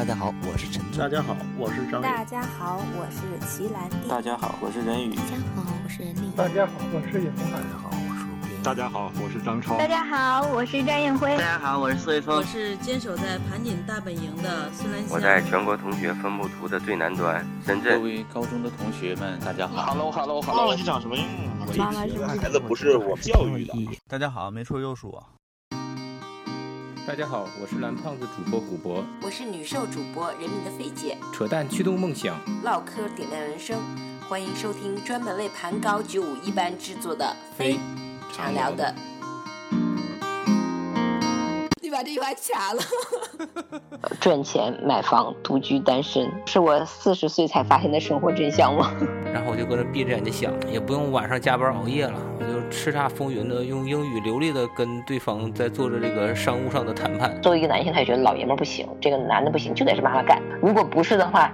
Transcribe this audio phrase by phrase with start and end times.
[0.00, 4.08] 大家好，我是陈大家好，我是张大家好，我是齐兰娣。
[4.08, 5.14] 大家好，我是任宇。
[5.14, 6.32] 大家好，我是任丽。
[6.34, 7.44] 大家好，我是尹红。
[7.52, 8.62] 大家好，我是陆斌。
[8.62, 9.76] 大家好，我是张超。
[9.76, 11.36] 大家好，我是张艳辉。
[11.36, 12.34] 大家好，我是苏卫峰。
[12.34, 15.10] 我是坚守在盘锦大本营的孙兰香。
[15.10, 17.98] 我在全国同学分布图的最南端，深圳。
[17.98, 19.92] 各位高中的同学们，大家好。
[19.92, 21.26] Hello，Hello，Hello，你长什么样？
[21.76, 24.00] 妈妈是孩子不是我教育的。
[24.08, 25.22] 大家好，没错，又是我。
[27.06, 33.80] 大家好，我是蓝胖子主播古博，我是女兽主播人民的费姐，扯淡驱动梦想，唠嗑点亮人生，
[34.28, 37.24] 欢迎收听专门为盘高九五一班制作的
[37.56, 37.78] 《非
[38.32, 38.94] 常聊的》。
[41.90, 42.80] 你把这句话掐了。
[44.20, 48.92] 赚钱买房独居单身，是我四十岁才发现的生活真相吗？
[49.34, 57.36] 然后我就搁那闭着眼睛想，也不用晚上加班熬夜了，我就叱咤风云的用英语流利的跟对方在做着这个商务上的谈判。
[57.42, 60.40] 作为一个男性，他也觉得老爷们不行，这个男的不行，就得是妈妈干。
[60.62, 61.52] 如果不是的话。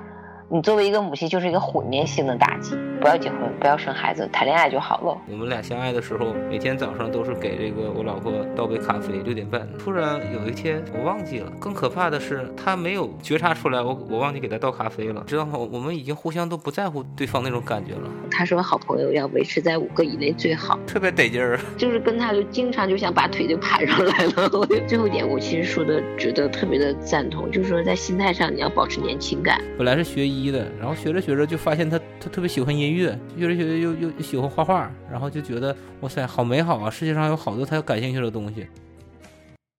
[0.48, 2.76] 你作为一个母亲，就是一个毁灭性的打击。
[3.01, 5.18] 不要结婚，不要生孩子，谈恋爱就好了。
[5.29, 9.16] 我们俩相爱的时候，每天早上都是给这个我老婆倒杯咖啡。
[9.24, 11.51] 六点半，突然有一天我忘记了。
[11.59, 15.59] 更可怕的是，她没有觉察出来，我我忘记给她倒咖啡了，知道吗？
[15.59, 18.09] 我们已经互相都不在乎对方那种感觉了。
[18.30, 21.59] 他说好朋友要维持在五个以内最好，特别得劲儿。
[21.76, 24.48] 就是跟他就经常就想把腿就盘上来了。
[24.87, 29.60] 最后一点，我其实说的觉得特别的赞同，就是说在心态上你要保持年轻感。
[29.76, 36.90] 本来是学医的，然后学着学着就发现他他特别喜欢音乐，学着学着又又喜欢画画，然后就觉得哇塞，好美好啊！
[36.90, 38.68] 世界上有好多他感兴趣的东西。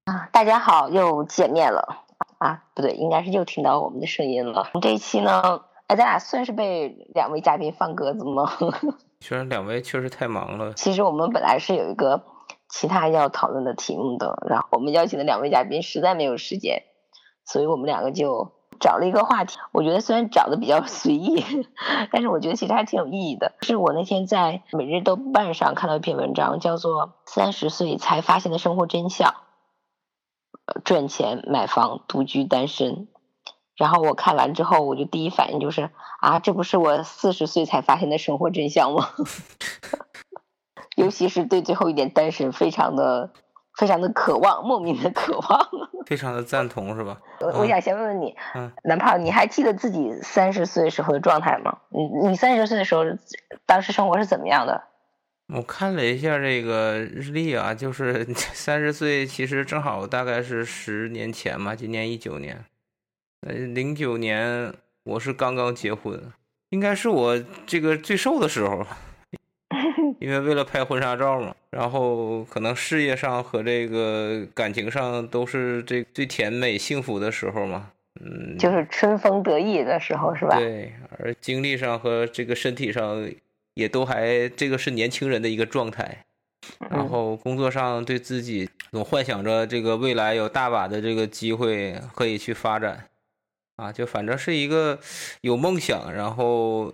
[0.05, 2.03] 啊，大家好，又见面了
[2.39, 4.69] 啊，不对，应该是又听到我们的声音了。
[4.81, 8.51] 这一期呢，哎，咱俩算是被两位嘉宾放鸽子吗？
[9.21, 10.73] 虽然，两位确实太忙了。
[10.73, 12.23] 其实我们本来是有一个
[12.69, 16.83] 其他要讨论的题目的，然后我们邀请的两位嘉宾实在没有时间，
[17.45, 18.56] 所以我们两个就。
[18.79, 21.43] 找了一个话题，我觉得虽然找的比较 随意，
[22.11, 23.53] 但是我觉得其实还挺有意义的。
[23.61, 29.35] 是我那天在每日豆瓣上看到一篇文章，叫做《三十岁才发现的生活真相》，
[30.83, 33.07] 赚钱买房独居单身。
[33.75, 39.09] 然后我看完之后，我就第一反应就是啊，这不是我四十岁才发现的生活真相吗？
[40.97, 43.31] 尤其是对最后一点单身，非常的。
[43.77, 45.69] 非常的渴望，莫名的渴望，
[46.07, 47.19] 非常的赞同，是吧？
[47.39, 51.77] 我我想先问问你，嗯，男胖，你还记得自己三十岁时候的状态吗？
[51.89, 53.03] 你你三十岁的时候，
[53.65, 54.83] 当时生活是怎么样的？
[55.53, 62.65] 我看了一下这个日历啊，就是 三十岁，其实正好大概是十年前嘛，今年一九年，
[63.47, 64.73] 呃，零九年
[65.03, 66.19] 我是刚刚结婚，
[66.69, 68.85] 应该是我这个最瘦的时候。
[70.19, 80.57] 因为为了拍婚纱照嘛，然后可能事业上和这个感情上都是这最甜美幸福的时候嘛，嗯，就是春风得意的时候是吧？
[80.57, 83.29] 对，而精力上和这个身体上
[83.75, 86.25] 也都还这个是年轻人的一个状态，
[86.89, 93.07] 然后工作上对自己总幻想着这个未来有大把的这个机会可以去发展，
[93.75, 94.97] 啊，就反正是一个
[95.41, 96.91] 有梦想，然后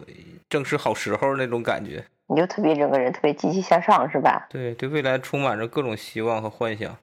[0.50, 2.03] 正是好时候那种感觉。
[2.28, 4.47] 你就特别整个人特别积极向上，是吧？
[4.50, 6.97] 对，对未来充满着各种希望和幻想，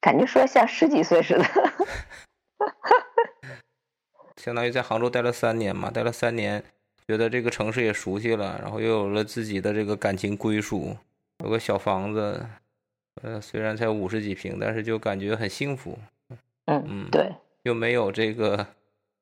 [0.00, 1.44] 感觉说像十几岁似的。
[4.36, 6.62] 相当于在杭州待了三年嘛，待了三年，
[7.06, 10.96] 觉得这个城市也熟悉了，然后又有了自己的这个感情归属，
[11.44, 12.46] 有个小房子，
[13.22, 15.98] 呃，虽然才五十几平，但是就感觉很幸福。
[16.66, 18.66] 嗯嗯，对，又没有这个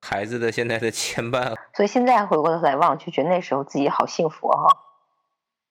[0.02, 4.68] 孩子的现在的牵绊，所以现在回过头来望，就觉得那时候自己好幸福哈。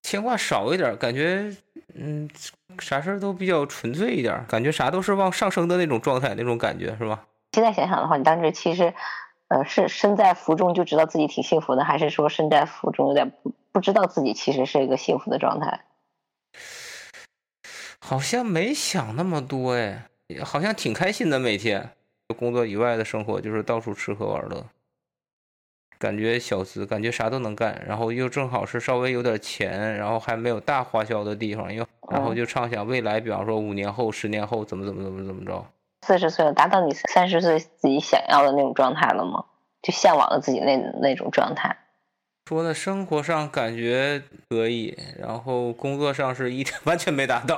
[0.05, 1.51] 牵挂少一点，感觉
[1.95, 2.29] 嗯，
[2.77, 7.25] 啥事儿都比较纯粹一点，感觉啥都是往上升的那种状态，那种感觉是吧？
[7.53, 8.93] 现在想想的话，你当时其实，
[9.47, 15.81] 呃，是身在福中就知道自己挺幸福的，还是说身在福中有点不不知道自己其实是一个幸福的状态？
[17.99, 20.07] 好像没想那么多哎，
[20.43, 21.89] 好像挺开心的，每天
[22.37, 24.63] 工作以外的生活就是到处吃喝玩乐。
[25.97, 35.65] 感觉小资，感觉啥都能干，然后又正好是稍微有点钱，然后还没有大花销的地方，又然后就畅想未来，比方说五年后、十年后怎么怎么怎么怎么着。
[36.05, 39.45] 四十岁了，达到你三十岁自己想要的那种状态了吗？
[39.81, 41.75] 就向往的自己那那种状态。
[42.47, 47.57] 说的，生活上感觉可以，然后工作上是一点 完全没达到，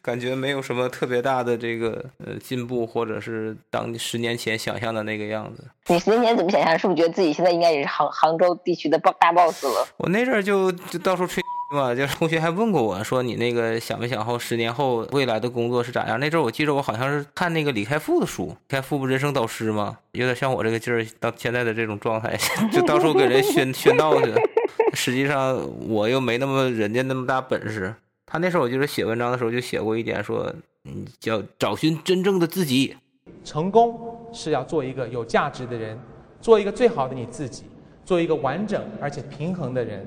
[0.00, 5.64] 感觉没有什么特别大的这个呃进步，或者是当你十年前想象的那个样子。
[5.88, 6.76] 你十年前怎么想象？
[6.78, 9.86] 是不是觉得自己现在应该也是杭杭州地区的大 boss 了？
[9.96, 11.42] 我那阵儿就就到处吹
[11.72, 19.96] 嘛，就同学还问过我说：“你那个想没想后十年后未来的工作是咋样？”那阵儿我记得我好像是看那个李开复的书，李开复不人生导师吗？
[20.12, 22.36] 有点像我这个劲儿，到现在的这种状态，
[22.72, 24.32] 就到处给人宣宣道去。
[24.94, 27.94] 实际上我又没那么人家那么大本事。
[28.24, 30.52] 他那时候我就是写文章的时候就写过一点，说
[30.84, 32.96] 嗯，叫找寻真正的自己。
[33.44, 35.98] 成功是要做一个有价值的人，
[36.40, 37.64] 做一个最好的你自己，
[38.04, 40.06] 做一个完整而且平衡的人。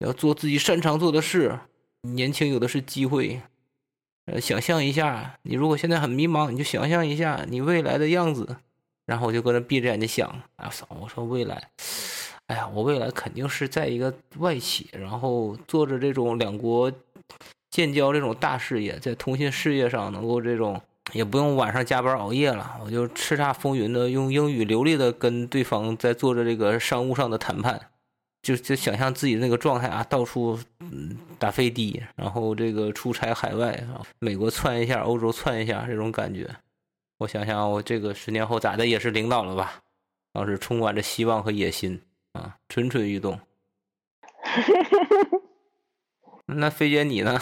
[0.00, 1.58] 要做自己擅长做的事，
[2.02, 3.40] 年轻有的是机会。
[4.26, 8.56] 呃，想象一下，你如果现在很迷茫，你就想象一下你未来的样子。
[9.06, 11.70] 然后我就搁那闭着眼睛想，啊嫂，我说未来，
[12.48, 16.92] 哎呀，我未来肯定是在一个外企，然后做着这种两国
[17.70, 20.82] 建交这种大事业，在通信事业上能够这种，
[21.12, 27.80] 也不用晚上加班熬夜了，我就叱咤风云的用英语流利的跟对方在做着这个商务上的谈判。
[28.42, 36.48] 就就想象自己那个状态啊，到处嗯打飞的，然后这个出差海外啊，美国窜一下，欧洲窜一下，这种感觉。
[37.18, 39.82] 我想想，我这个十年后咋的也是领导了吧？
[40.32, 42.00] 当时充满着希望和野心
[42.34, 43.40] 啊，蠢蠢欲动。
[46.46, 47.40] 那飞姐你呢？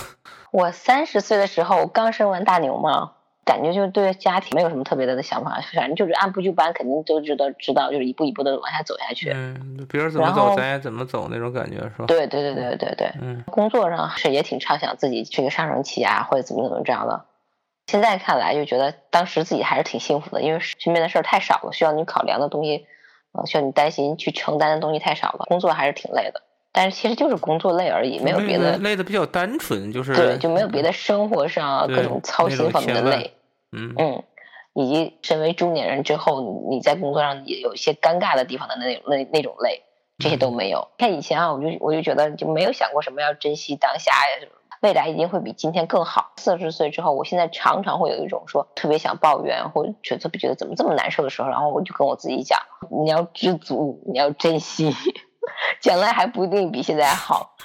[0.53, 3.13] 我三十岁的时候刚生完大牛嘛。
[3.45, 9.31] 感觉就对家庭没有什么特别的想法，反正就是按部就班，肯定都知道知道，就是一步一步的往下走下去。
[9.31, 12.07] 嗯，别人怎么走，咱也怎么走那种感觉是吧？
[12.07, 13.13] 对对对对对对。
[13.21, 17.27] 嗯，工作上是也挺畅想自己去个上升期啊，或者怎么怎么这样的。
[17.87, 22.87] 现在看来就觉得当时自己还是挺幸福的，因为身边的事儿太少了，需要你考量的东西，
[23.33, 25.45] 呃，需要你担心去承担的东西太少了。
[25.49, 26.41] 工作还是挺累的，
[26.77, 28.77] 但是其实就是工作累而已，没有别的。
[28.79, 33.33] 累的比较单纯，就是对，就没有别的生活上各种操心方面的累。
[33.71, 34.23] 嗯嗯，
[34.75, 39.85] 以及身为中年人之后，你在工作上也有一些尴尬的地方的那那那种累，
[40.19, 40.89] 这些都没有。
[40.99, 46.33] 看以前啊，我就我就觉得就没有想过什么要珍惜当下呀，什么未来一定会比今天更好。
[46.37, 52.59] 四十岁之后，我现在常常会有一种说特别想抱怨或者觉得觉得怎么这么难受的时候，然后我就跟我自己讲，
[52.91, 54.93] 你要知足，你要珍惜，
[55.81, 57.57] 将来还不一定比现在好，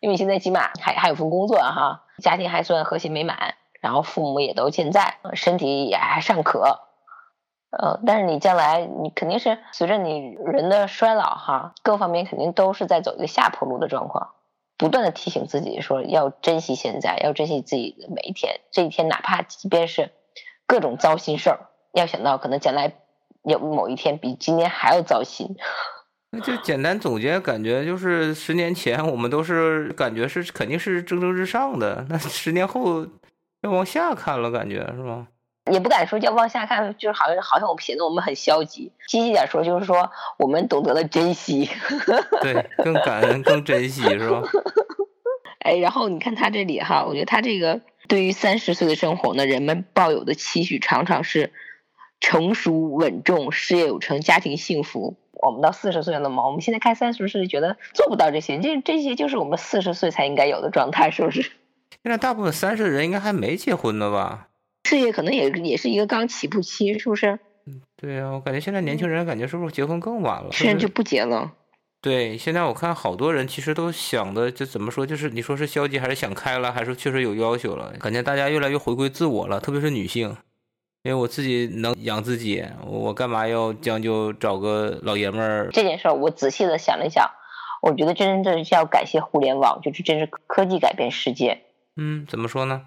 [0.00, 3.54] 因为现在起码还还有份工作哈，家庭还算和谐美满。
[3.80, 6.80] 然后父母也都健在，身体也还尚可，
[7.68, 14.30] 呃，但是你将来你肯定是随着你人的衰老哈，各方面肯定都是在走一个下坡路的状况，
[14.78, 20.10] 不断的提醒自己说要珍惜现在，要珍惜自己的每一天，这一天哪怕即便是
[20.66, 22.94] 各种糟心事儿，要想到可能将来
[23.42, 25.58] 有某一天比今天还要糟心。
[26.34, 33.06] 那就简单总结，感觉就是十年前我们都是感觉是肯定是蒸蒸日上的，那十年后。
[33.62, 35.26] 要往下看了，感觉是吗？
[35.72, 38.92] 也不敢说叫往下看，就是好像好像我们显得我们很消极。
[39.08, 41.70] 积极点说，就是说我们懂得了珍惜。
[42.42, 44.42] 对，更感恩，更珍惜，是吧？
[45.64, 51.50] 哎，然后你看他这里哈，我觉得他这个对于三十岁的生活呢，人们抱有的期许常常是
[52.20, 55.16] 成熟稳重、事业有成、家庭幸福。
[55.42, 61.42] 我们到四十岁了嘛，我们现在看三十岁，觉得做不到这些，这这些就是我们四十岁才应该有的状态，是不是？
[61.42, 64.48] 现在大部分三十的人应该还没结婚呢吧？
[64.84, 67.38] 事业可能也也是一个刚起步期，是不是？
[67.66, 70.50] 嗯，对呀，我感觉现在年轻人感觉是不是结婚更晚了？
[70.52, 71.52] 现在就不结了。
[72.02, 77.94] 对，现在我看好多人其实都想的，就怎么说，就是你说是消极还是想开了，还是确实有要求了？
[77.98, 80.36] 感觉大家越来越回归自我了，特别是女性，
[81.04, 85.68] 因为我自己能养自己，我干嘛要将就找个老爷们儿？
[85.70, 87.30] 这件事儿我仔细的想了想，
[87.82, 91.60] 我觉得真正是要感谢互联网，就是真是科技改变世界。
[91.96, 92.86] 嗯，怎么说呢？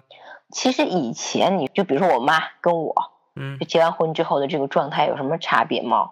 [0.50, 2.92] 其实以前你就比如说我妈跟我，
[3.36, 6.10] 嗯，就结完婚之后的这个状态有什么差别吗？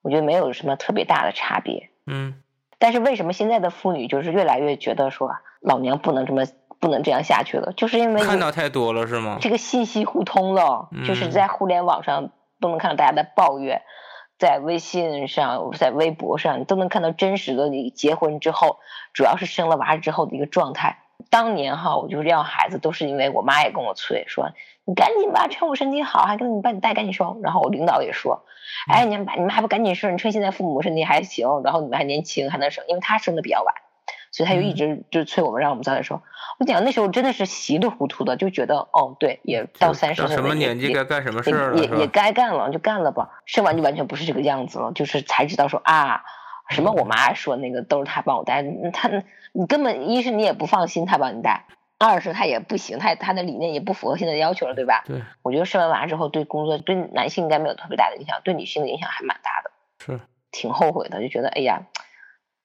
[0.00, 1.90] 我觉得没有什么特别大的差别。
[2.06, 2.36] 嗯。
[2.78, 6.46] 但是为什么现在的妇女就是越来越觉得说老娘不能这么
[6.82, 7.72] 不能这样下去了？
[7.74, 9.38] 就是因为看到太多了是吗？
[9.40, 13.82] 这个信息互通了，就是在互联网上都能看到大家的抱怨，
[14.36, 18.80] 在微信上、在微博上都能看到真实的你结婚之后，
[19.14, 20.98] 主要是生了娃之后的一个状态。
[21.30, 24.50] 当年哈，我就是要孩子，都是因为我妈也跟我催，说
[24.84, 27.38] 你赶紧吧，趁我身体好，还跟你把你带，赶紧生。
[27.44, 28.44] 然后我领导也说，
[28.92, 30.12] 哎，你们你们还不赶紧生？
[30.14, 33.72] 你趁现在父母身体还行，然后你们还年轻，还能生，因为他生的比较晚，
[34.32, 36.20] 所以他就一直就催我们，让我们早点说。
[36.58, 43.30] 我讲那时候真的是稀里糊涂的，就觉得哦，对，也到三十岁什么年纪该干什么事儿了，也也该干了，就干了吧。
[43.46, 46.22] 生完就完全不是这个样子了，就是才知道说啊。
[46.68, 46.90] 什么？
[46.92, 48.62] 我妈说那个都是她帮我带，
[48.92, 49.10] 她
[49.52, 51.66] 你根本一是你也不放心她帮你带，
[51.98, 55.04] 二是他也不行，他他的理念也不符合现在要求了，对吧？
[55.06, 55.22] 对。
[55.42, 59.70] 我觉得生完娃之后对工作对男性应该没有特别大的影响，对女性的影响还蛮大的。
[59.98, 60.20] 是。
[60.50, 61.82] 挺后悔的，就觉得哎呀，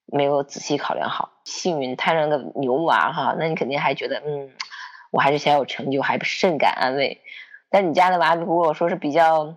[0.07, 1.31] 没有仔细考量好。
[1.43, 4.51] 幸运摊上个牛娃哈，那你肯定还觉得嗯，
[5.11, 7.21] 我还是小有成就，还甚感安慰。
[7.69, 9.55] 但你家的娃如果说是比较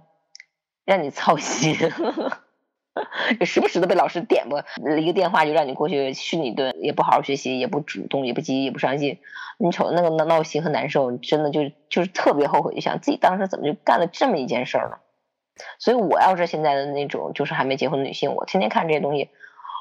[0.84, 1.76] 让你操心，
[3.38, 4.64] 就时不时的被老师点拨
[4.98, 9.18] 一个电话就让你过去训你一顿，也不好好学习，也不主动，也不积极，也不上进，
[9.58, 14.98] 你瞅那个闹闹心和难受，真的就就是特别后悔，就想自己当时怎么就干了这么一件事儿呢？
[15.78, 19.28] 所以我要是现在的那种就是还没结婚的女性，我天天看这些东西，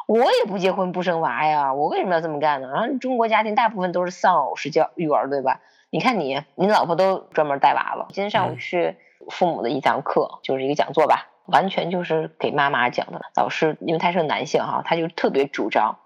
[0.09, 2.67] 我也不结婚不生娃呀，我为什么要这么干呢？
[2.73, 5.59] 然后中国家庭大部分都是丧偶式教育儿，对吧？
[5.91, 8.07] 你看你，你老婆都专门带娃了。
[8.09, 8.97] 今天上午去
[9.29, 13.21] 父母的一堂课，就是一个讲座吧，完全就是给妈妈讲的。
[13.35, 15.99] 老师因为他是个男性哈，他就特别主张，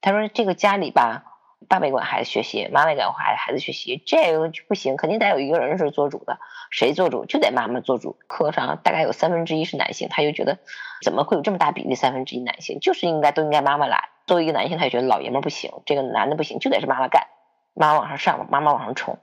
[0.00, 1.24] 他说这个家里吧，
[1.68, 6.38] 爸爸管孩子学习，妈妈管孩孩子学习，这个不行，肯定得有一个人是做主的。
[6.70, 8.16] 谁做主就得妈妈做主。
[8.26, 10.58] 课上大概有三分之一是男性，他就觉得
[11.02, 14.08] 怎么会有这么大比例三分之一男性，就是应该都应该妈妈来。
[14.26, 17.26] 作为一个男性，他也觉得老爷们不行，这个男的不行，就得是妈妈干。
[17.74, 19.18] 妈妈往上上，妈妈往上冲，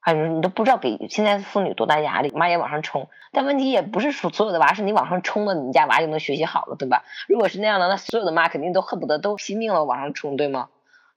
[0.00, 3.08] 还有你都不知道给现在妇女多大压力，妈也往上冲。
[3.32, 7.04] 但问题也不是说所有的娃是你往上冲了，你家娃就能学习好了，对吧？
[7.28, 10.68] 如果是那样的，那所有的妈肯定都恨不得都拼命了往上冲，对吗？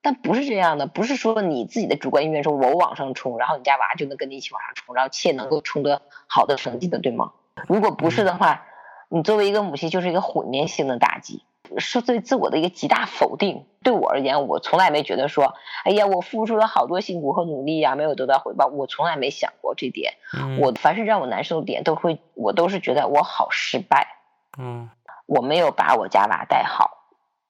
[0.01, 7.31] 但不是这样的，不是说你自己的主观意愿说我往上冲，然后你家娃就能跟你一起往上冲，然后且能够冲得好的成绩的，对吗？
[7.67, 8.65] 如果不是的话，
[9.09, 11.43] 你作为一个母亲就是一个毁灭性的打击。
[11.77, 13.65] 是对自我的一个极大否定。
[13.81, 15.53] 对我而言，我从来没觉得说，
[15.85, 18.67] 哎呀，我付出了好多辛苦和努力呀，没有得到回报。
[18.67, 20.15] 我从来没想过这点。
[20.59, 24.17] 我凡是让我难受的点，都会我都是觉得我好失败。
[24.59, 24.89] 嗯，
[25.27, 27.00] 我没有把我家娃带好，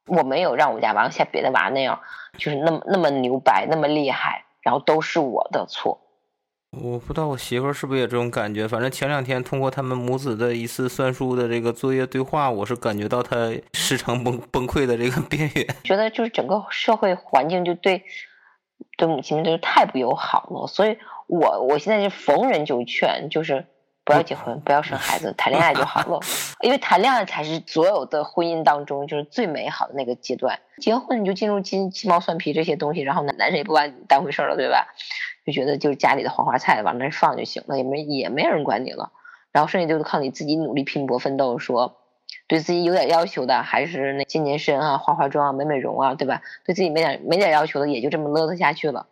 [0.08, 2.00] 我没有让我家娃像别的娃那样，
[2.38, 6.00] 就是那么那么牛掰，那么厉害，然后都是我的错。
[6.72, 8.66] 我不知道我媳妇儿是不是也这种感觉。
[8.66, 13.36] 反正前两天通过他们母子的一次算术的这个作业对话，我是感觉到她
[13.74, 15.68] 时常崩崩溃的这个边缘。
[15.84, 18.04] 觉得就是整个社会环境就对
[18.98, 23.66] 对母亲们就是太不友好了，所以我我现在就逢人就劝，就是
[24.04, 26.20] 不要结婚，不要生孩子，谈恋爱就好了。
[26.62, 30.60] 因为谈恋爱才是所有的婚姻当中就是最美好的那个阶段。
[30.80, 34.88] 结婚你就进入鸡鸡毛蒜皮这些东西，然后男男生也不把你当回事了，对吧？
[35.46, 39.12] 就觉得就是家里的黄花菜往那放就行了，也没也没人管你了。
[39.52, 41.98] 然后剩下就是靠你自己努力拼搏奋斗，说
[42.48, 46.42] 对自己有点要求的，还是那健健身啊、化化妆啊、美美容啊，对吧？
[46.66, 49.08] 对自己没点没点要求的，也就这么勒得下去了。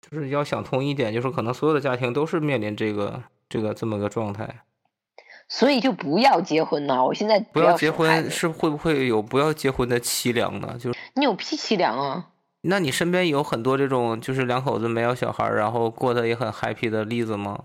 [0.00, 4.62] 就是要想通一点，就是可能所有的家庭都是面临这个这个这么个状态。
[5.46, 7.04] 所以就不要结婚呐！
[7.04, 10.76] 我现在不要结婚是会不会有不要结婚的凄凉呢？
[10.80, 12.30] 就是你有屁凄凉啊！
[12.62, 17.64] 那你身边有很多这种就是两口子没有小孩，然后过得也很 happy 的例子吗？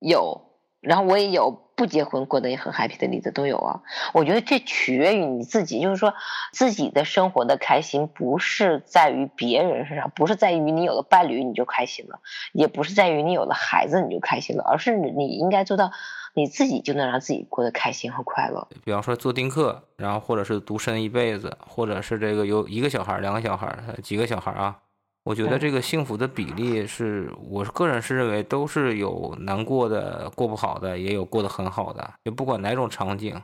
[0.00, 0.51] 有，
[0.82, 3.80] 然后我也有不结婚过得也很 happy 的例子都有啊。
[4.12, 6.12] 我觉得这取决于你自己，就是说
[6.52, 12.20] 自己的生活的开心不是在于别人身上，不是在于你有了伴侣你就开心了，
[12.52, 15.92] 也不是在于你有了孩子你就开心了，而是你应该做到。
[16.34, 18.66] 你自己就能让自己过得开心和快乐。
[18.86, 23.70] 比方说做丁克，然后或者是独身一辈子，或者是这个有一个小孩、两个小孩、
[24.02, 24.78] 几个小孩啊。
[25.24, 32.14] 我觉得这个幸福的比例是，我个人是认为都是有难过的、过不好的，也有过得很好的。
[32.24, 33.40] 就不管哪种场景，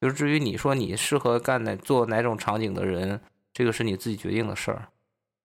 [0.00, 3.20] 就是至于你说你适合干哪做哪种场景的人，
[3.52, 4.88] 这个是你自己决定的事儿。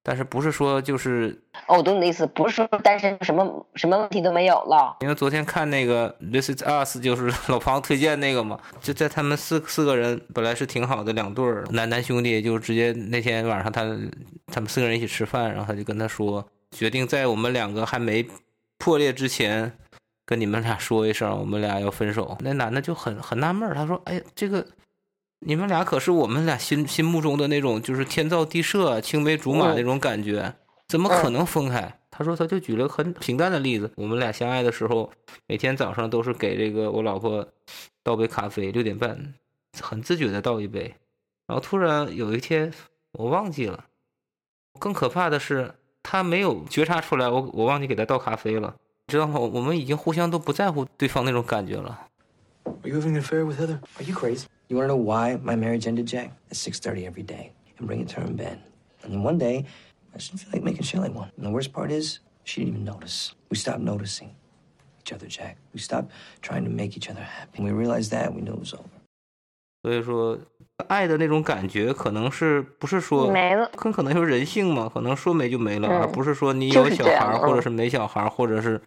[0.08, 1.36] 但是不是说就是
[1.68, 4.96] 哦，我懂你的意思，不是说单身什么什么问题都没有了。
[5.02, 13.82] 因为昨天看那个《This Is Us》，就是 老庞推荐那个嘛，就在他们四四个人本来是挺好的两对儿男男兄弟，就直接那天晚上他
[14.54, 18.24] 他们四个人一起吃饭，然后他就跟他说，决定在我们两个还没
[18.78, 19.72] 破裂之前，
[20.24, 22.38] 跟你们俩说一声，我们俩要分手。
[22.42, 24.64] 那男的就很很纳闷，他说：“哎，这个。”
[25.39, 30.56] 你们俩可是我们俩心心目中的那种，就是天造地设、青梅竹马那种感觉，
[30.88, 32.00] 怎么可能分开？
[32.10, 35.12] 他说，他就举了很平淡的例子，我们俩相爱的时候，
[35.48, 37.46] 每天早上都是给这个我老婆
[38.04, 39.34] 倒杯咖啡，六点半，
[39.82, 40.96] 很自觉的倒一杯，
[41.46, 42.74] 然后突然有一天
[43.12, 43.84] 我忘记了，
[44.80, 48.74] 更可怕的是他没有觉察出来，我我忘记给他倒咖啡了，
[49.08, 49.38] 知道吗？
[49.38, 52.08] 我们已经互相都不在乎对方那种感觉了。
[52.63, 53.80] Are you having an affair with Heather?
[53.98, 54.46] Are you crazy?
[54.67, 56.31] You want to know why my marriage ended, Jack?
[56.50, 57.51] At 6.30 every day.
[57.77, 58.60] And bring it to her in bed.
[59.03, 59.65] And then one day,
[60.13, 61.29] I just didn't feel like making Shelly one.
[61.38, 63.36] And the worst part is, she didn't even notice.
[63.50, 64.34] We stopped noticing
[65.01, 65.57] each other, Jack.
[65.74, 67.62] We stopped trying to make each other happy.
[67.62, 68.89] When we realized that, we knew it was over.
[69.84, 70.36] 所以说，
[70.88, 78.81] 爱的那种感觉，可能是不是说没了，很可能就是人性嘛，可能说没就没了，而不是说你有小孩，或者是没小孩，或者是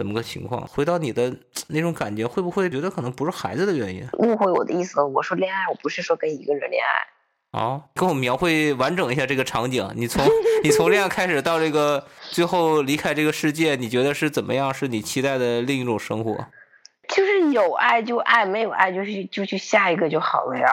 [0.00, 0.66] 怎么个情况？
[0.66, 1.30] 回到你的
[1.68, 4.08] 那种感觉，会不会觉得可能不是孩子的原因？
[4.14, 9.86] 误会我的意思了，我说恋爱，我不是说跟一个人恋爱，啊，跟我描绘完整一下这个场景。
[9.94, 10.24] 你从
[10.64, 14.72] 你从恋爱开始到这个最后离开这个世界，你觉得是怎么样？
[14.72, 16.46] 是你期待的另一种生活？
[17.06, 20.66] 就是有爱就爱，没有爱就是就去下一个就好了呀。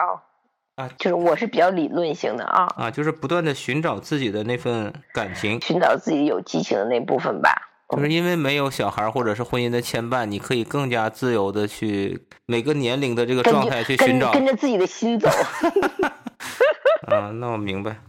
[0.76, 2.66] 啊，就是我是比较理论性的啊。
[2.78, 7.67] 啊，就是不断的寻找自己的那份感情，寻找自己有激情的那部分吧。
[7.96, 15.28] 就是因为没有小孩或者是婚姻的牵绊，你可以更加自由的去每个年龄的这个状态去寻找，跟着自己的心走。
[17.08, 18.00] 啊，那我明白，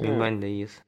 [0.00, 0.80] 明白你的意思。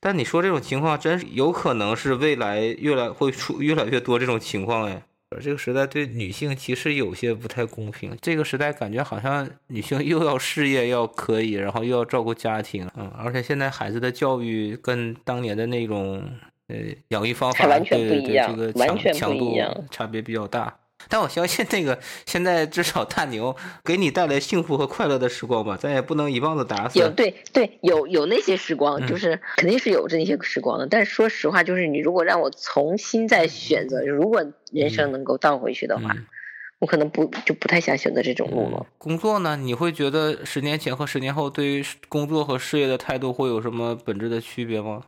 [0.00, 5.02] 但你说这种情况，真是有可能是未来越来会出越来越多这种情况哎。
[5.42, 8.16] 这个时代对女性其实有些不太公平。
[8.22, 16.26] 这个时代感觉好像女性又要事业要可以，然后又要照顾家庭，嗯，而且现在孩子的教育跟当年的那种
[16.68, 16.76] 呃
[17.08, 19.54] 养育方法完全不一样，这个完全强度
[19.90, 20.78] 差别比较大。
[21.08, 26.98] 但我相信那个现在至少大牛给你带来幸福和快乐的时光吧，咱也不能一棒子打死。
[26.98, 30.86] 有对对有有那些时光，就是肯定是有这些时光的。
[30.88, 36.16] 但是说实话，就是你如果让我重新再选择，如果人生能够倒回去的话，
[36.80, 38.84] 我可能不就不太想选择这种路了。
[38.98, 39.56] 工作呢？
[39.56, 45.04] 你会觉得十年前和十年后对于工作和事业的态度会有什么本质的区别吗？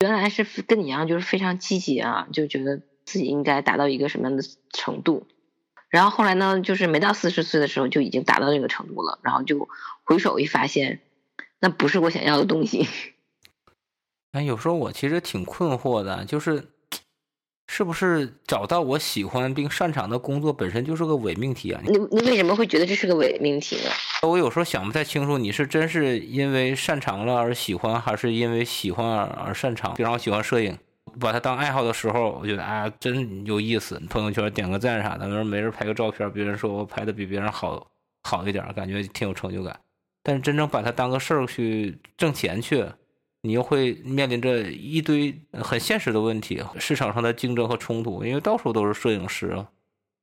[0.00, 2.82] 原来是跟你一样，就是非常积极啊，就觉得。
[3.06, 5.28] 自己应该达到一个什么样的程度？
[5.90, 9.68] 然后后来呢，就是没到四十岁的时候就已经达到那个程度了，然后就
[10.02, 10.98] 回首一发现，
[11.60, 12.88] 那不是我想要的东西。
[14.32, 16.66] 哎，有时候我其实挺困惑的，就是
[17.68, 21.80] 是不是找到我喜欢并擅长的工作本身就是个伪命题啊？
[21.84, 23.90] 你你为什么会觉得这是个伪命题呢？
[24.22, 29.94] 我有时候想不太清楚，你是真是因为擅长了而喜欢，还是因为喜欢而而擅长？
[29.94, 30.78] 比方我喜欢摄影。
[31.18, 33.98] 把它当爱好的时候，我觉得啊，真有意思。
[34.10, 37.86] 朋友圈点个赞啥的，没人拍个照片，别人说我拍的比别人好
[38.24, 39.78] 好一点，感觉挺有成就感。
[40.22, 42.84] 但是真正把它当个事儿去挣钱去，
[43.46, 49.68] 你又会面临着一堆很现实的问题，市场上的竞争和冲突，因为到处都是摄影师啊。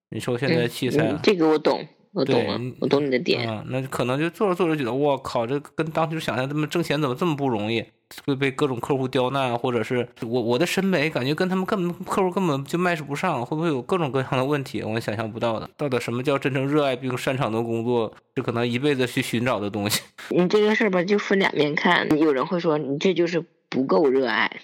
[0.09, 3.49] 你说现在器材，这个我懂，我懂了，我懂你的点。
[3.49, 7.83] 嗯，那可能就做着做着觉得，我靠，这跟当时想象这么挣钱怎么这么不容易？
[8.27, 14.83] 会被各种客户刁难，或者是我我的审美感觉跟他们根本客户根本就 match 不上，会不会有各种各样的问题？
[14.83, 15.67] 我想象不到的。
[15.75, 18.13] 到底什么叫真正热爱并擅长的工作？
[18.35, 20.03] 是可能一辈子去寻找的东西。
[20.29, 22.07] 你这个事儿吧，就分两面看。
[22.19, 24.59] 有人会说你这就是不够热爱。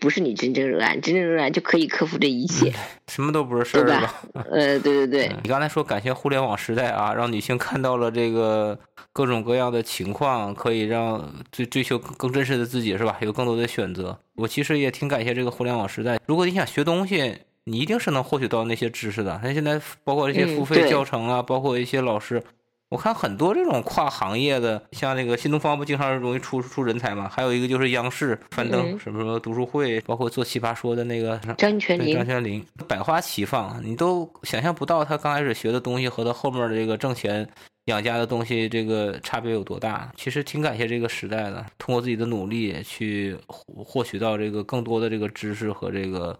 [0.00, 2.72] 不是你真正热爱，真正热爱就可以克服这一切，
[3.08, 4.14] 什么都不是事儿，吧？
[4.50, 5.32] 呃，对对对。
[5.42, 8.78] 你刚才说感谢互联网时代啊，让女性看到了这个
[9.12, 13.18] 各种各样的情况，可以让追追求更真实的自己，是吧？
[13.20, 14.18] 有更多的选择。
[14.36, 16.18] 我其实也挺感谢这个互联网时代。
[16.26, 19.40] 如果你想学东西，你一定是能获取到那些知识的。
[19.42, 22.42] 那现在包括一些付费教程啊，包括一些老师。
[22.90, 27.28] 我看很多这种跨行业的，像那个新东方不经常容易出出人才嘛？
[27.28, 37.48] 还有一个就是央视樊登什么什么读书会，包括做奇葩说的那个张泉灵，张泉灵百花齐放，你都想象不到他刚开始学的东西和他后面的这个挣钱
[37.86, 40.12] 养家的东西这个差别有多大。
[40.16, 46.38] 其实挺感谢这个时代的，通过自己的努力去获取到这个更多的这个知识和这个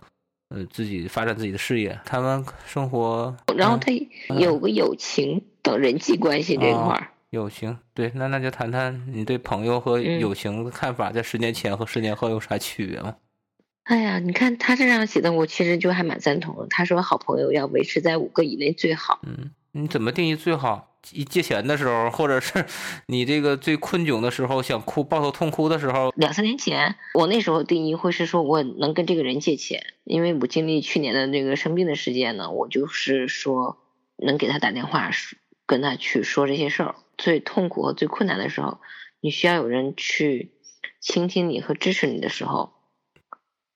[0.51, 1.99] 呃自己发展自己的事业。
[2.05, 3.91] 他们生活，然后他
[4.39, 5.43] 有个友情。
[5.65, 13.17] 等人际关系这块儿，友情对，那那就谈谈你对朋友和友情的看法，在十年前和十年后有啥区别吗？
[13.85, 16.67] 哎呀，你看他这样写的，我其实就还蛮赞同的。
[16.69, 19.21] 他说，好朋友要维持在五个以内最好。
[19.25, 20.91] 嗯，你怎么定义最好？
[21.13, 22.65] 一借钱的时候，或者是
[23.09, 26.11] 你这个最困窘的时候，想哭抱头痛哭的时候？
[26.17, 33.77] 两三年前，我那时候定义会是说，我能跟这个人借钱，因为我经历去年的那个生病的时间呢，我就是说
[34.17, 35.37] 能给他打电话说。
[35.67, 38.79] 跟他去说这些事儿，最痛苦和最困难的时候，
[39.21, 40.53] 你需要有人去
[41.01, 42.73] 倾听你和支持你的时候，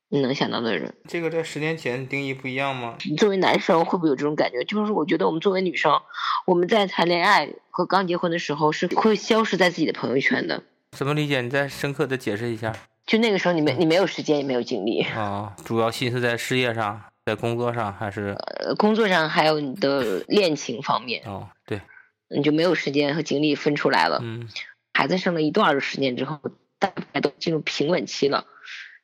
[0.08, 0.94] 你能想到的人。
[1.08, 2.96] 这个在十年前定义不一样吗？
[3.16, 4.64] 作为男生会不会有这种感觉？
[4.64, 6.00] 就是我觉得我们作为女生，
[6.46, 10.62] 我们在谈恋爱和刚结婚的时候是会消失在自己的朋友圈的。
[10.92, 11.40] 怎么理解？
[11.42, 12.74] 你再深刻的解释一下。
[13.06, 17.02] 就那个时候，你没你没有时间，也没有精力啊，主要心思在事业上。
[17.28, 21.82] 在工作上还是呃，工作上还有你的恋情方面哦，对，
[22.30, 24.18] 你就没有时间和精力分出来了。
[24.22, 24.48] 嗯，
[24.94, 26.40] 孩子生了一段的时间之后，
[26.78, 28.46] 大概都进入平稳期了，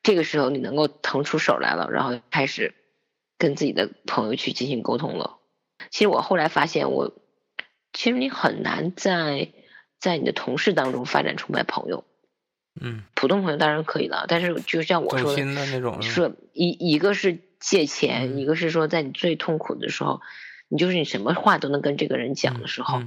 [0.01, 2.73] 这个时候你能够腾出手来了，然后开始
[3.37, 5.37] 跟自己的朋友去进行沟通了。
[5.91, 7.13] 其实我后来发现，我
[7.93, 9.51] 其实你很难在
[9.99, 12.03] 在你的同事当中发展出卖朋友。
[12.81, 17.37] 嗯，普通朋友当然可以了，但是就像我说的那种，说一一个是。
[17.65, 20.21] 借钱，一个是说在你最痛苦的时候，
[20.69, 23.01] 你就是你什么话都能跟这个人讲的时候，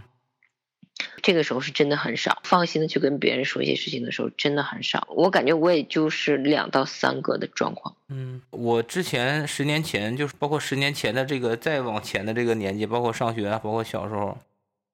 [1.23, 5.07] 这个时候是真的很少，放心的去跟别人说一些事情的时候真的很少。
[5.11, 7.95] 我感觉我也就是两到三个的状况。
[8.09, 14.37] 嗯，我之前十年前就是包括十年前的这个再往前的这个年纪，包括上学，包括小时候，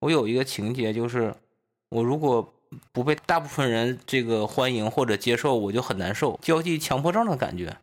[0.01, 1.35] 我有一个情节就是，
[1.89, 2.53] 我如果
[2.93, 7.75] 不被大部分人这个欢迎或者接受，我就很难受，交际强迫症的感觉。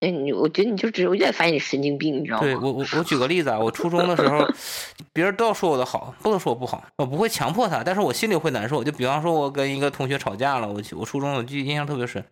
[0.00, 2.44] 哎，你我觉得你就只有越发现你神经病，你知道吗？
[2.44, 4.46] 对我我我举个例子啊，我初中的时候，
[5.12, 8.84] 别人都要说我的好，不能说我不好，我不会强迫他，但是我心里会难受。
[8.84, 12.24] 就比方说，我跟一个同学吵架了，我我初中我记印象特别深，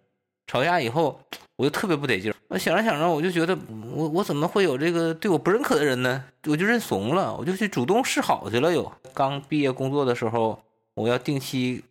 [0.47, 1.19] 吵架以后
[1.57, 2.37] 我就特别不得劲儿。
[2.47, 3.59] 我想着想着，我就觉得
[3.93, 6.23] 我我怎么会有这个对我不认可的人呢？
[6.47, 8.73] 我就认怂了，我就去主动示好去了。
[8.73, 10.57] 又刚毕业工作的时候，
[10.95, 11.83] 我要定期。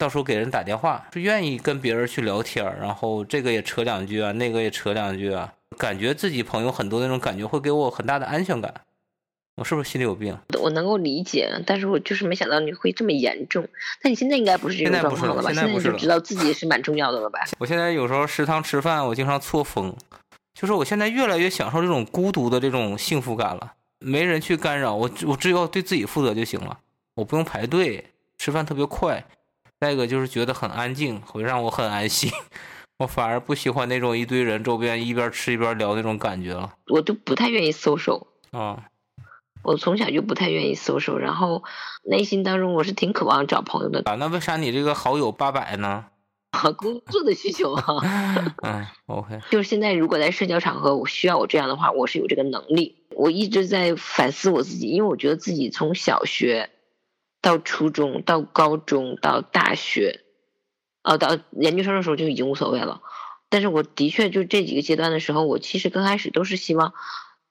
[0.00, 8.72] 到时候给人打电话，是愿意跟别人去聊天然后这个也扯两句啊，那个也扯两句啊，感觉自己朋友很多那种感觉，会给我很大的安全感。
[9.56, 10.34] 我是不是心里有病？
[10.58, 13.68] 我能够理解，但是我就是没想到你会这么严重。
[14.02, 15.52] 那你现在应该不是这种状况了吧？
[15.52, 17.40] 现在不是知道自己是蛮重要的了吧？
[17.60, 19.94] 我现在有时候食堂吃饭，我经常错峰，
[20.54, 26.78] 就是我现在越来越享受这种孤独的这种幸福感了，没人去干扰我，我只要对自己负责就行了，
[27.16, 28.06] 我不用排队，
[28.38, 29.22] 吃饭特别快。
[29.80, 32.30] 再一个就是觉得很安静，会让我很安心。
[33.00, 36.74] 我反而不喜欢那种一堆人周边一边吃一边聊那种感觉了。
[36.88, 38.84] 我都不太愿意 social 啊，
[39.62, 41.64] 我从小就不太愿意 social，然后
[42.04, 44.02] 内心当中我是挺渴望找朋友的。
[44.04, 46.04] 啊，那为啥你这个好友八百呢？
[46.50, 47.82] 啊 工作的需求啊。
[48.62, 49.40] 嗯，OK。
[49.50, 52.96] 就是现在，如果在社交场合我需要我这样的话，我是有这个能力。
[53.16, 56.68] 我一直在反思我自己，因为我觉得自己从小学。
[57.42, 60.20] 到初中，到高中，到大学，
[61.02, 63.00] 呃，到研究生的时候就已经无所谓了。
[63.48, 66.92] 但是我的确就这几个阶段的时候，我其实刚开始都是希望，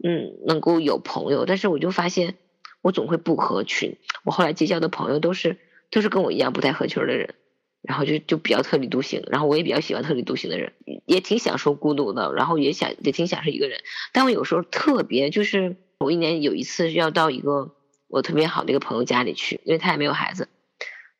[0.03, 1.45] 嗯，能够有朋友。
[1.45, 2.35] 但是我就发现，
[2.81, 3.97] 我总会不合群。
[4.23, 5.57] 我后来结交的朋友都是
[5.89, 7.33] 都是跟我一样不太合群的人，
[7.81, 9.23] 然后就就比较特立独行。
[9.27, 10.73] 然后我也比较喜欢特立独行的人，
[11.05, 13.81] 也挺享受孤独的，然后也想也挺享受一个人。
[14.13, 17.75] 但我有时候特别就是某一年有一次要到一个。
[18.09, 20.49] 我特别好的一个朋友家里去，因为她也没有孩子，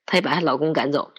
[0.06, 1.14] 她也把她老公赶走，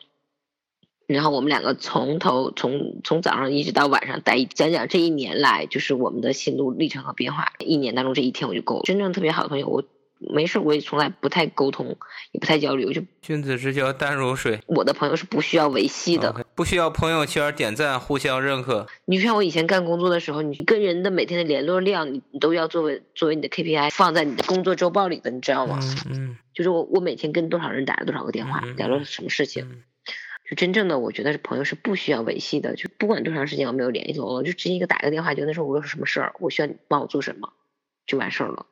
[1.06, 7.52] 然后我们两个从头从从早上一直到晚上待，讲讲这一年来就是我们的心路历程和变化。
[7.58, 8.82] 一年当中这一天我就够了。
[8.84, 9.84] 真正特别好的朋友，我。
[10.20, 11.96] 没事，我也从来不太沟通，
[12.32, 14.60] 也不太交流，就君子之交淡如水。
[14.66, 18.86] 我的朋友是不需要维系的，不需要朋友圈点赞，互相认可。
[19.06, 25.80] 你像我以前干工作的时候，你跟人的每天的联络量，你你都要作为作为你的 KPI 放在你的工作周报里的，你知道吗？
[26.10, 29.82] 嗯，就是我我每天跟多少人打了多少个电话，聊了什么事情，
[30.48, 37.54] 就真正的我觉得是朋友是不需要维系的，就不管多长时间我没有联系我，就直接一个打个电话，就那时候我有什么事儿，我需要你帮我做什么，
[38.06, 38.66] 就完事儿了。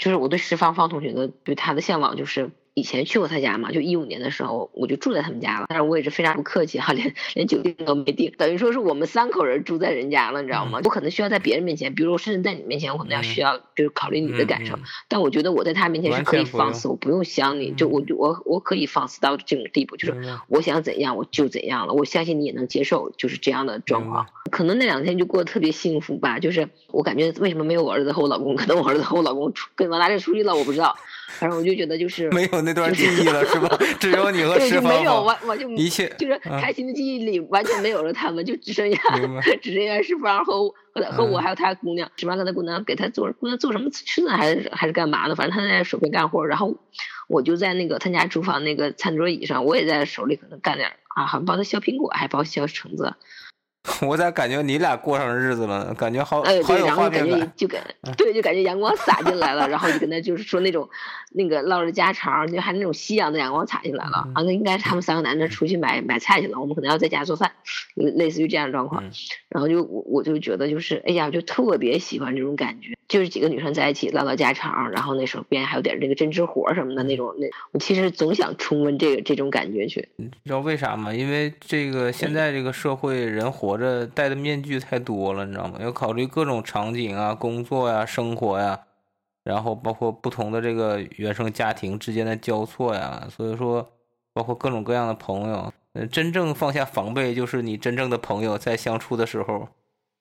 [0.00, 10.80] 就是我对石芳芳同学的对她的向往，就是以前去过他家嘛，就一五年的时候我就住在他们家了，但是我也是非常不客气哈， 连连酒店都没订，等于说是我们三口人住在人家了，你知道吗？
[10.84, 14.76] 我可能需要在别人面前，比如我甚至在你面前，我可能要需要就是考虑你的感受，
[15.08, 24.26] 但我觉得我在他面前是可以放肆，我不用想你就我我我可以放肆到这种地步，就是我想怎样我就怎样了，我相信你也能接受，就是这样的状况。
[24.50, 30.96] 可能那两天就过得特别幸福吧，就是我感觉为什么没有我儿子和我老公，可能我儿子和我老公出跟往哪里出去了，我不知道。
[31.38, 33.78] 反正我就觉得就是没有那段记忆了，是吧？
[34.00, 34.92] 只有你和石芳。
[34.92, 38.98] 没有完完全一切就是开心的记忆里完全没有了他们，就只剩下
[39.62, 42.10] 只剩下石芳和和和我还有他姑娘。
[42.16, 45.34] 石芳跟他姑娘给他做姑娘做什么吃的还是还是干嘛的？
[45.36, 46.76] 反正他在手边干活，然后
[47.28, 53.14] 我就在那个他家厨房那个餐桌椅上，我也在手里可能干点啊，好像帮他削苹果，还帮削橙子。
[54.06, 55.94] 我咋感觉你俩过上日子了？
[55.94, 57.82] 感觉好，哎，对，然后感觉就感，
[58.16, 60.86] 对，就感觉阳光洒进来了，然后就跟他就是说那种，
[61.32, 64.42] 那个唠着家常，就还那种夕阳的阳光洒进来了啊。
[64.42, 67.52] 那应该是他们三个男的出去买买菜去了，我们可能要在家做饭，
[67.94, 69.02] 类似于这样的状况。
[69.48, 77.34] 然后就我我就觉得就是，哎呀，就特别喜欢这种感觉，就是几个女生在一起唠唠家常，然后那时候边还有点这个针织活什么的那种。
[77.38, 80.06] 那我其实总想重温这个这种感觉去。
[80.16, 81.14] 你知道为啥吗？
[81.14, 83.69] 因为这个现在这个社会人活。
[83.70, 85.78] 我这戴的面具太多了，你知道吗？
[85.80, 88.80] 要考虑各种场景啊、工作呀、生活呀，
[89.44, 93.88] 然后包括不同的这个原生家庭之间的交错呀，所以说
[94.32, 95.72] 包括各种各样的朋友。
[96.12, 99.68] 真正放下防备，就是你真正的朋友在相处的时候，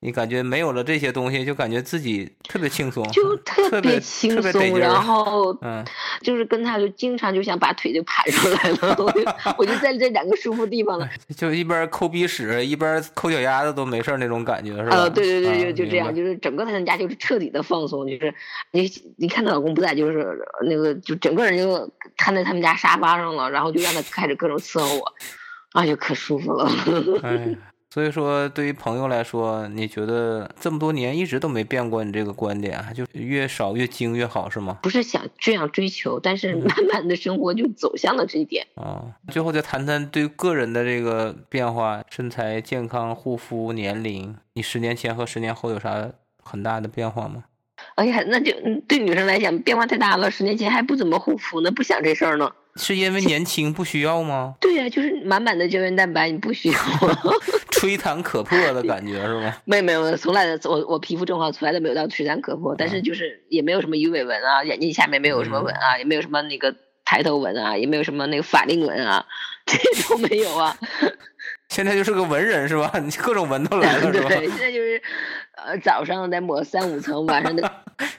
[0.02, 4.80] 你感觉没有了这些东西，就感觉自己特别轻松，就特别轻松。
[4.80, 5.84] 然后，嗯，
[6.22, 9.22] 就是跟他就经常就想把腿就盘出来了，我就
[9.58, 14.96] 我就在这两个舒服地方了，就一边抠鼻屎一边抠脚丫子都没事那种感觉是吧？
[14.96, 18.34] 呃，对对对，就就这样，就是整个他们家就是彻底的放松，就是
[18.72, 25.14] 你你看她老公不在，就是那个就整个人就瘫在他们家沙发上了，然后就让他开始各种伺候我，
[25.74, 26.72] 啊，就可舒服了。
[27.24, 27.58] 哎。
[27.91, 34.78] 所以说，对于朋友来说，你觉得这么多年一直都没变过你这个观点，就越少越精越好，是吗？
[34.84, 38.67] 不是想这样追求，但是慢慢的生活就走向了这一点。
[38.75, 46.12] 啊，最后再谈谈对个人的这个变化，身材、健康、护肤、年龄，你十年前和十年后有啥
[46.43, 47.45] 很大的变化吗？
[47.95, 48.54] 哎呀，那就
[48.88, 50.30] 对女生来讲变化太大了。
[50.30, 52.52] 十年前还不怎么护肤呢，不想这事儿呢。
[52.75, 54.55] 是因为年轻不需要吗？
[54.62, 56.75] 对呀，就是满满的胶原蛋白，你不需要。
[57.71, 59.55] 吹弹可破的感觉是吗？
[59.65, 69.25] 没有没有，从来的我我皮肤状况从来都没有到吹弹可破，但是就是也没有什么鱼尾纹啊，眼睛下面没有什么纹啊，也没有什么那个抬头纹啊，也没有什么那个法令纹啊，
[69.65, 69.77] 这
[70.10, 70.75] 都没有啊。
[71.69, 72.91] 现在就是个文人是吧？
[72.99, 74.29] 你各种文都来了 是吧？
[74.29, 75.01] 对，现在就是，
[75.55, 77.71] 呃，早上得抹三五层，晚上得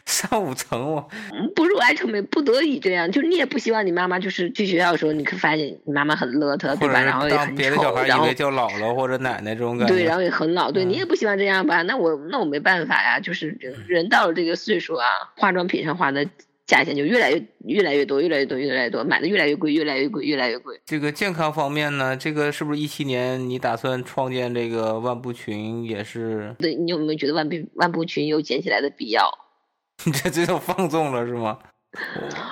[0.07, 1.11] 三五层我
[1.57, 3.11] 不入爱臭美，不得已这样。
[3.11, 7.01] 就是你也不希望你妈妈就是去学校的时候，你可发现你妈妈很邋遢，对吧？
[7.03, 9.95] 然后也很丑，然后叫姥姥或者奶奶这种感觉。
[9.95, 11.83] 对，然后也很老，对你也不希望这样吧？
[11.83, 13.57] 那我那我没办法呀，就是
[13.89, 16.27] 人到了这个岁数啊，化妆品上花的。
[16.71, 20.81] 价钱就越来越越来越多，越来越多，越来越多，买的越来越贵，越来越贵，越来越贵。
[20.87, 26.55] 这个健康方面呢，这个是不是一七年你打算创建这个万步群也是？
[26.61, 29.29] 对你有没有觉得万步万步群有捡起来的必要？
[30.07, 31.59] 你这这就放纵了是吗？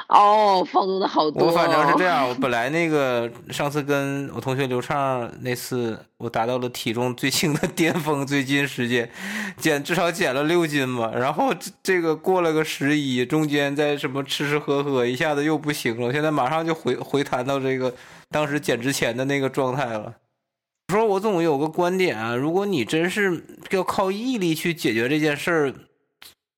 [0.08, 1.46] 哦，放纵的好多。
[1.46, 9.08] 我反正是这样，我本来那个上次跟我同学刘畅那次，我达到了体重最轻的巅峰，最近时间
[9.56, 11.12] 减至少减了六斤嘛。
[11.14, 16.12] 然后这个过了个十一，中间在什么吃吃喝喝，一下子又不行了。
[16.12, 17.94] 现在马上就回回弹到这个
[18.30, 20.12] 当时减之前的那个状态了。
[20.92, 25.74] 说我总有个观点啊，如果你真是要靠毅力去解决这件事儿。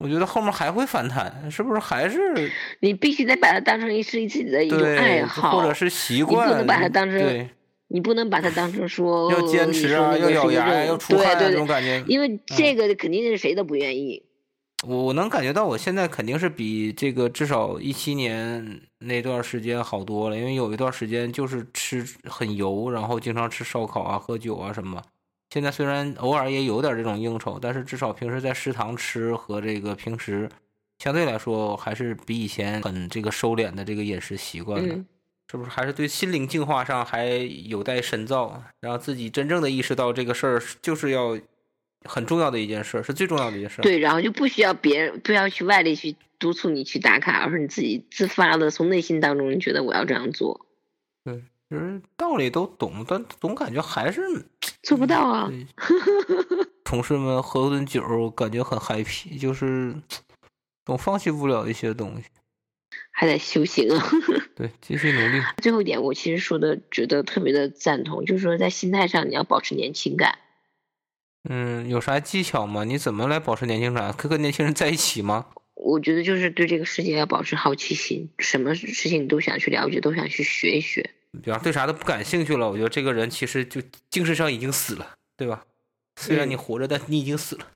[0.00, 1.78] 我觉得后面还会反弹，是不是？
[1.78, 2.18] 还是
[2.80, 6.48] 你必须得把它当成一是自己的一种爱好，或者是习惯。
[6.48, 7.48] 你不能把它当成，
[7.88, 12.02] 你不能把它当成说 要坚持啊，要咬牙，要出汗这种感觉。
[12.06, 14.22] 因为这个肯定是谁都不愿意。
[14.88, 25.02] 我我能感觉到，我现在肯定是比这个至少一七年那段时间好多了，因为有一段时间就是吃很油，然后经常吃烧烤啊、喝酒啊什么。
[25.50, 30.48] 现在虽然偶尔也有点这种应酬，但是至少平时在食堂吃和这个平时
[30.98, 34.94] 相对来说还是比以前很这个收敛的这个饮食习惯了，
[35.50, 35.70] 是不是？
[35.70, 37.26] 还是对心灵净化上还
[37.66, 41.36] 有待深造，让自己真正的意识到这个事儿就是要
[42.04, 43.82] 很重要的一件事，是最重要的一件事。
[43.82, 50.64] 对，然后就不需要别人不要去外力去督促你去打卡，而是你自己自发的从内心当中你觉得我要这样做。
[51.24, 51.42] 对。
[51.70, 54.20] 其实道理都懂，但总感觉还是
[54.82, 55.48] 做不到啊。
[56.82, 59.94] 同事们喝顿酒，感觉很 happy，就是
[60.84, 62.24] 总放弃不了一些东西，
[63.12, 64.04] 还得修行啊。
[64.56, 65.40] 对，继续努力。
[65.62, 70.40] 最后一点，我其实说的觉得特别的赞同，就是说在心态上你要保持年轻感。
[71.48, 72.82] 嗯，有啥技巧吗？
[72.82, 74.12] 你怎么来保持年轻感？
[74.12, 75.46] 可跟年轻人在一起吗？
[75.80, 81.10] 我觉得就是对这个世界要保持好奇心，什么事情你都想去了解，都想去学一学。
[81.42, 85.64] 比方对啥都不感兴趣了，我觉得这个人其实就精神上已经死了，对吧？
[86.16, 87.66] 虽然你活着，但你已经死了。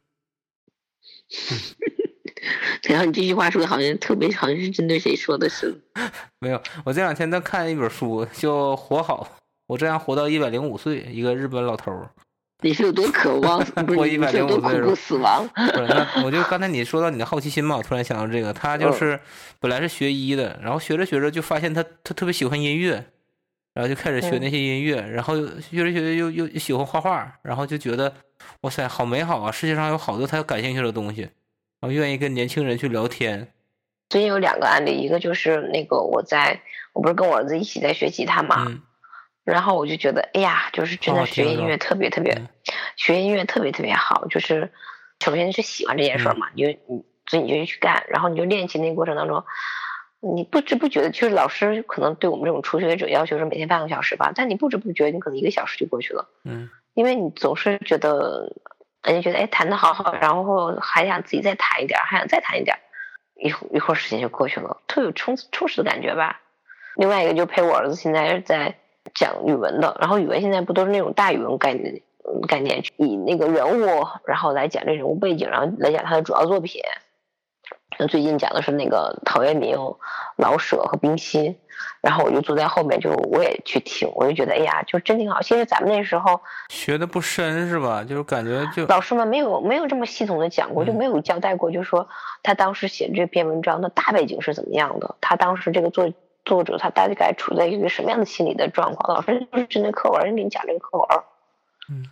[2.82, 5.48] 然后你这句话说的好像特别，好像是针对谁说的？
[5.48, 6.12] 似的？
[6.40, 9.26] 没有，我这两天在看一本书，叫《活好》，
[9.66, 12.10] 我这样活到一百零五岁，一个日本老头儿。
[12.62, 13.64] 你是有多渴望
[13.96, 14.94] 活一百零五岁？
[14.94, 15.48] 死亡？
[15.48, 19.18] 不是，那我就刚才你说到你的好奇心嘛，我突然想到这个，他就是
[19.60, 23.06] 本来是学医的，然后学着学着就发现他他特别喜欢音乐。
[23.74, 28.14] 然后就开始学那些音乐，然后学着学着又又喜欢画画，然后就觉得
[28.60, 29.50] 哇塞，好美好啊！
[29.50, 31.30] 世界上有好多他感兴趣的东西，然
[31.80, 33.52] 后愿意跟年轻人去聊天。
[34.08, 36.60] 最近有两个案例，一个就是那个我在
[36.92, 38.64] 我不是跟我儿子一起在学吉他嘛，
[39.42, 42.40] 然后我就觉得哎呀，就是真的学音乐特别特别，
[42.94, 44.70] 学音乐特别特别好，就是
[45.18, 49.42] 首先是喜欢这件事嘛，你就你所以你就去干，然后你就练琴那个过程当中。
[50.34, 56.28] 你不知不觉的，其实老师可能对我们这种初学者要求是每天半个小时吧，但你不知不觉，你可能一个小时就过去了。
[56.44, 58.52] 嗯，因为你总是觉得，
[59.02, 62.78] 人家觉得哎弹的好好，然后还想自己再弹一点，还想再弹一点，
[63.36, 66.40] 一一会儿时间就过去了，特有充充实的感觉吧。
[66.96, 68.76] 另外一个就陪我儿子现在在
[69.14, 72.00] 讲语文的，然后语文现在不都是那种大语文概念
[72.48, 76.80] 概念，以那个人物，然后来讲这人物背景，然后来讲他的主要作品。
[77.98, 79.78] 那最近讲的是那个陶渊明、
[80.36, 81.56] 老舍和冰心，
[82.00, 85.40] 然后我就坐在后面，就我也去听，我就觉得哎呀，就真挺好。
[85.42, 88.04] 其实咱们那时候学的不深是吧？
[88.04, 92.08] 就是感觉就老师们没有没有这么系统的讲过，就没有交代过，就说
[92.42, 96.12] 他当时写这篇文章的大背景是怎么样的，他当时这个作
[96.44, 99.16] 作者他大概处在一个什么样的心理的状况。
[99.16, 101.08] 老师就是针对课文给你讲这个课文，
[101.90, 102.04] 嗯。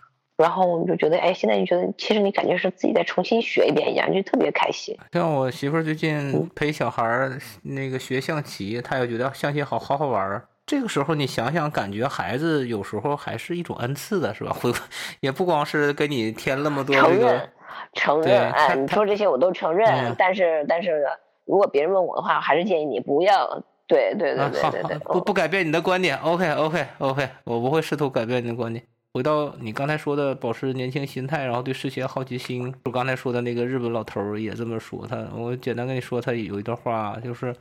[0.43, 4.97] 然后我们就觉得，哎，现在你觉得，其实你感觉是自己再重新学一遍一样，就特别开心。
[5.13, 10.49] 像我媳妇儿最近陪小孩儿那个学象棋，她也觉得象棋好好好玩儿。
[10.67, 14.53] 这个时候你想想，感觉孩子有时候还是一种恩赐的，是吧？
[14.61, 14.73] 会
[15.21, 17.49] 也不光是给你添那么多承认，
[17.95, 20.15] 承认，哎，你说这些我都承认。
[20.19, 21.05] 但是，但是
[21.45, 23.63] 如果别人问我的话，我还是建议你不要。
[23.89, 26.17] 对对对对对对，不不改变你的观点。
[26.19, 28.83] OK OK OK，我不会试图改变你的观点。
[29.15, 32.75] 回到你刚才说的，保持年轻心态，然后对世界好奇心。
[32.85, 35.07] 我刚才说的那个日本老头儿也这么说。
[35.07, 37.55] 他，我简单跟你说，他有一段话，就是，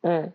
[0.00, 0.32] 嗯，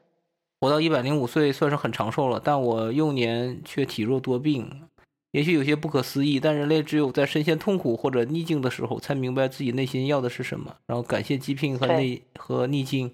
[0.61, 4.83] 活到一百零五岁算是很长寿了，但我幼年却体弱多病。
[5.31, 10.75] 也许有些不可思议，但人类只有在深陷痛苦或者逆境的时候，才明白自己内心要的是什么。
[10.85, 13.11] 然后感谢疾病和内和逆境，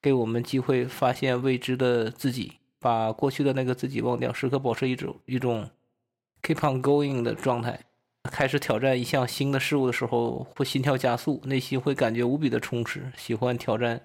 [0.00, 5.68] 给我们机会发现未知的自己，把过去的那个自己忘掉，时刻保持一种一种。
[6.44, 7.80] Keep on going 的状态，
[8.30, 14.00] 开始挑战一项新的事物的时候，会心跳加速，内心会感觉无比的充实，喜欢挑战，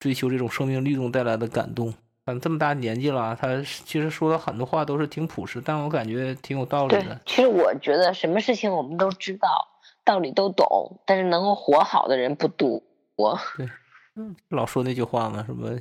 [0.00, 1.94] 追求这种生命律动带来的感动。
[2.24, 7.20] 反正这么大年纪了，他其实说的很多话都是挺朴实，但我感觉挺有道理的。
[7.26, 9.48] 其实我觉得什么事情我们都知道，
[10.04, 12.82] 道理都懂，但是能够活好的人不多。
[13.56, 13.68] 对，
[14.16, 15.78] 嗯，老说那句话嘛，什么？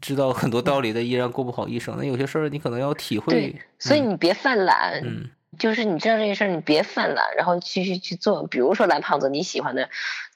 [0.00, 3.32] 知道很多道理的依然过不好一生，那有些事儿你可能要体会。
[3.32, 5.00] 对，所以你别犯懒。
[5.04, 8.46] 嗯，就是你知道这些事儿，你别犯懒，然后继续去做。
[8.46, 9.88] 比如说蓝胖子你喜欢的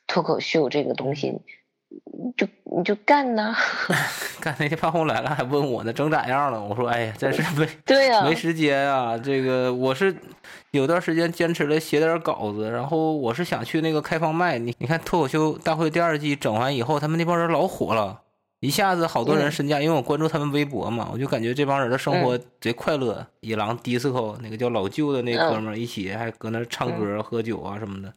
[0.06, 1.40] 脱口秀这个东西，
[2.37, 3.54] 就你就干呐。
[4.40, 6.61] 干那天潘虹来了还问我呢，整咋样了？
[6.61, 9.16] 我说哎呀，真是没对呀，没时间啊。
[9.16, 10.12] 这个我是
[10.72, 14.58] 有段时间坚持了写点稿子，然后我是想去那个开放麦。
[14.58, 18.21] 你你看脱口秀大会第二季整完以后，他们那帮人老火了。
[18.62, 23.27] 一下子好多人身价，因为我关注他们微博嘛，我就感觉这帮人的生活贼快乐。
[23.40, 28.14] 野狼 disco 那个叫老舅的那哥们儿一起还搁那唱歌、喝酒啊什么的。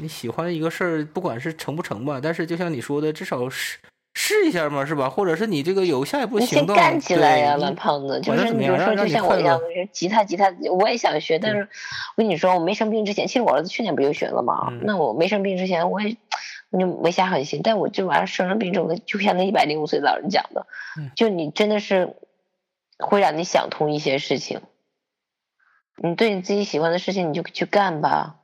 [0.00, 3.80] 你喜欢一个事儿，不管是成不成吧，但是就像你说的，至少试
[4.14, 5.10] 试一下嘛，是吧？
[5.10, 8.20] 或者是你这个有下一步行动，干起来呀，蓝胖子。
[8.20, 14.72] 就是你说，就像我一样，吉他，吉他我也想学，但是我跟你说，我没生病之前，其实我儿子去年不就学了吗？
[14.82, 16.16] 那我没生病之前，我也。
[16.70, 20.66] 我就没下狠心，但我这玩意儿生了病之后，就像那一百零五岁老人讲的，
[21.16, 22.16] 就你真的是
[22.98, 24.60] 会让你想通一些事情。
[26.02, 28.36] 你对你自己喜欢的事情，你就去干吧。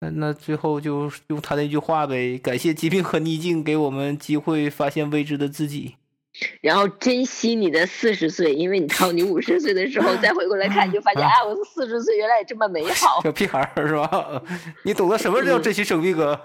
[0.00, 5.96] 那那最后就用他那句话呗，感谢疾病和逆境给我们机会发现未知的自己。
[6.60, 13.20] 然后珍惜你的四十岁，因为你到你五十岁的时候再回过来看，你就发现啊，我四十岁原来也这么美好。
[13.22, 14.42] 小屁孩儿是吧？
[14.84, 16.40] 你懂得什么叫珍惜生命哥？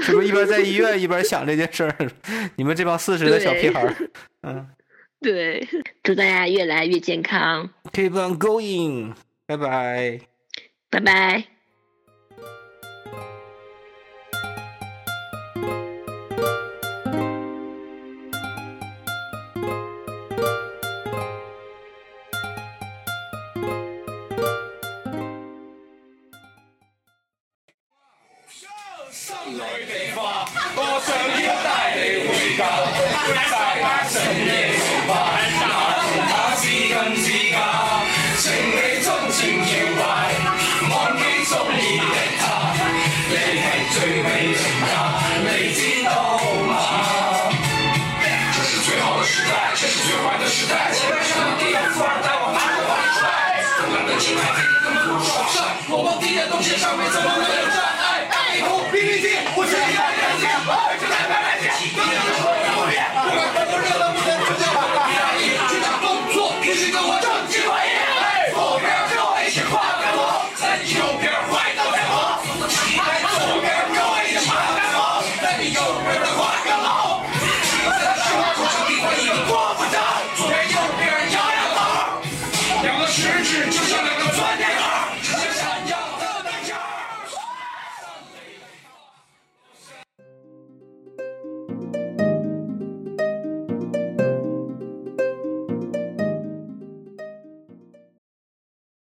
[0.00, 2.10] 是不是一边在医院一边想这件事儿？
[2.56, 3.96] 你们这帮四十的小屁孩儿，
[4.42, 4.66] 嗯，
[5.20, 5.66] 对，
[6.02, 7.70] 祝大家越来越健康。
[7.92, 9.14] Keep on going，
[9.46, 10.20] 拜拜，
[10.90, 11.51] 拜拜。